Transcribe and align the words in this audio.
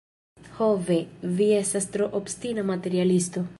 Ho 0.59 0.69
ve, 0.87 0.97
vi 1.41 1.47
estas 1.59 1.87
tro 1.97 2.09
obstina 2.23 2.67
materialisto. 2.73 3.49